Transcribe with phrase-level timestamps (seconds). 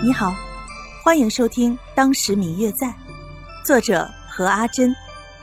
[0.00, 0.32] 你好，
[1.02, 2.86] 欢迎收听《当时明月在》，
[3.64, 4.94] 作者何阿珍，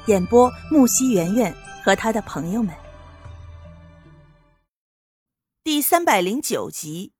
[0.05, 2.73] 演播木西圆圆和他的朋友们。
[5.61, 7.11] 第三百零九集，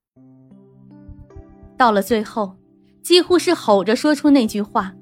[1.77, 2.55] 到了最后，
[3.03, 4.93] 几乎是吼着说出那句话，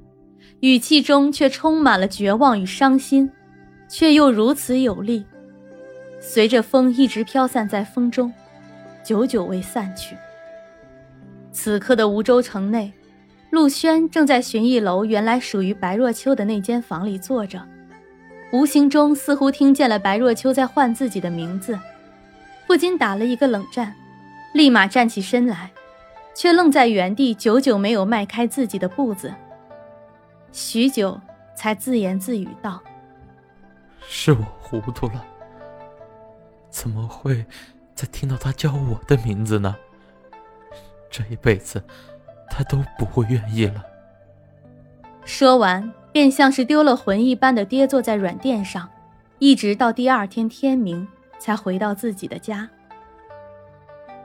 [0.61, 3.31] 语气中却充满了绝望与伤心，
[3.87, 5.23] 却又如此有力，
[6.19, 8.33] 随着风一直飘散在风中，
[9.05, 10.17] 久久未散去。
[11.63, 12.91] 此刻的梧州城内，
[13.49, 17.65] 陆轩正在寻一楼原来属于白若秋的那间房里坐着，
[18.51, 21.79] 无形中似乎听见了白若秋在唤自己的名字，
[22.67, 23.95] 不禁打了一个冷战，
[24.53, 25.71] 立马站起身来，
[26.35, 29.33] 却愣在原地，久久没有迈开自己的步子。
[30.51, 31.17] 许久，
[31.55, 32.83] 才自言自语道
[34.05, 35.25] ：“是我糊涂了，
[36.69, 37.45] 怎么会
[37.95, 39.73] 在听到他叫我的名字呢？”
[41.13, 41.83] 这一辈子，
[42.49, 43.85] 他都不会愿意了。
[45.23, 48.89] 说完，便像是丢了魂一般的跌坐在软垫上，
[49.37, 52.67] 一直到第二天天明，才回到自己的家。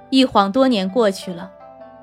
[0.08, 1.52] 一晃多年过去了，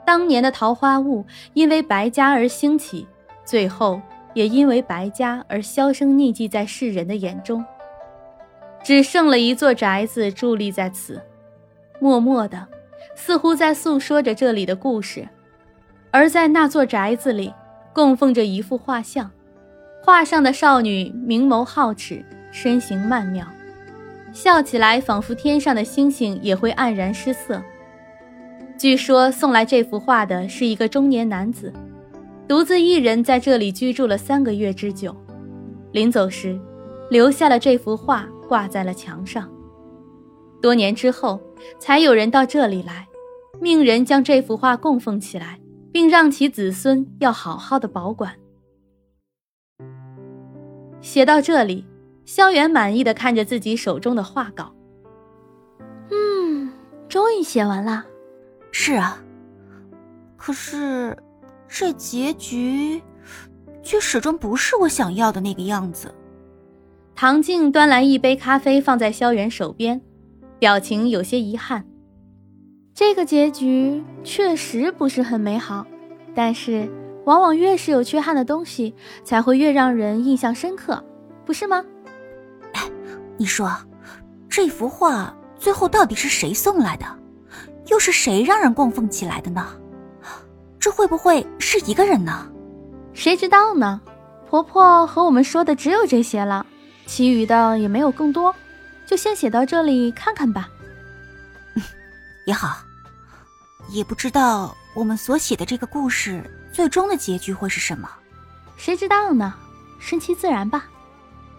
[0.06, 3.08] 当年的桃花坞因为白家而兴起，
[3.44, 4.00] 最后
[4.36, 7.66] 也因为白家而销声匿迹在世人的眼中，
[8.84, 11.20] 只剩了一座宅子伫立在此，
[12.00, 12.68] 默默的。
[13.14, 15.28] 似乎在诉说着这里的故事，
[16.12, 17.54] 而在那座宅子里，
[17.94, 19.30] 供奉着一幅画像，
[20.04, 23.46] 画上的少女明眸皓齿，身形曼妙，
[24.34, 27.62] 笑起来仿佛天上的星星也会黯然失色。
[28.78, 31.72] 据说送来这幅画的是一个中年男子，
[32.48, 35.16] 独自一人在这里居住了三个月之久，
[35.94, 36.60] 临走时，
[37.10, 39.50] 留下了这幅画挂在了墙上。
[40.66, 41.40] 多年之后，
[41.78, 43.08] 才有人到这里来，
[43.62, 45.60] 命人将这幅画供奉起来，
[45.92, 48.34] 并让其子孙要好好的保管。
[51.02, 51.86] 写到这里，
[52.26, 54.74] 萧元满意的看着自己手中的画稿，
[56.10, 56.74] 嗯，
[57.08, 58.04] 终于写完了。
[58.72, 59.24] 是啊，
[60.36, 61.16] 可是
[61.68, 63.00] 这结局
[63.84, 66.12] 却始终不是我想要的那个样子。
[67.14, 70.02] 唐静端来一杯咖啡，放在萧元手边。
[70.58, 71.86] 表情有些遗憾，
[72.94, 75.86] 这个结局确实不是很美好，
[76.34, 76.90] 但是
[77.26, 81.04] 往往越是有缺憾的东西，才会越让人印象深刻，
[81.46, 81.84] 不是吗？
[82.74, 82.90] 哎，
[83.38, 83.70] 你说，
[84.48, 87.06] 这幅画最后到底是谁送来的？
[87.88, 89.68] 又是谁让人供奉起来的呢？
[90.80, 92.50] 这会不会是一个人呢？
[93.14, 94.00] 谁知道呢？
[94.50, 96.66] 婆婆和我们说的只有这些了，
[97.06, 98.56] 其余的也没有更多。
[99.06, 100.70] 就先写到这里看看吧。
[102.46, 102.78] 也好，
[103.90, 108.10] 也不知道我们所写的这个故事最终的结局会是什么，
[108.78, 109.54] 谁知道呢？
[110.00, 110.86] 顺其自然吧。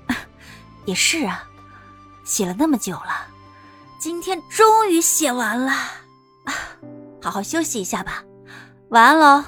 [0.87, 1.49] 也是啊，
[2.25, 3.27] 写了那么久了，
[3.99, 5.73] 今天终于写完了，
[7.21, 8.23] 好好休息一下吧。
[8.91, 9.45] 晚安喽，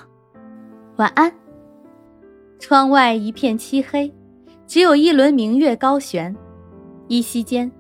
[0.97, 1.33] 晚安。
[2.59, 4.13] 窗外一片漆黑，
[4.67, 6.35] 只有一轮明月高悬，
[7.07, 7.71] 依稀间。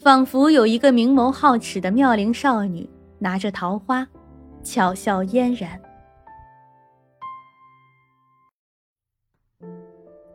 [0.00, 2.88] 仿佛有一个明眸皓齿的妙龄少女，
[3.18, 4.06] 拿着桃花，
[4.62, 5.78] 巧笑嫣然。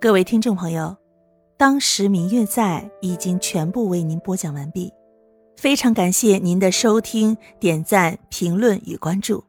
[0.01, 0.93] 各位听众朋友，
[1.55, 4.91] 当时明月在已经全部为您播讲完毕，
[5.55, 9.41] 非常感谢您的收听、点赞、评论与关注。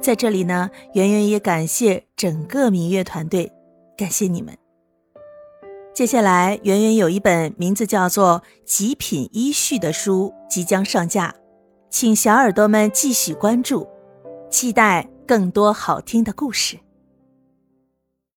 [0.00, 3.52] 在这里呢，圆圆也感谢整个明月团队，
[3.94, 4.56] 感谢你们。
[5.94, 11.34] 接下来，圆圆有一本名字叫做《极品医序》的书即将上架，
[11.90, 13.86] 请小耳朵们继续关注，
[14.50, 16.78] 期待更多好听的故事。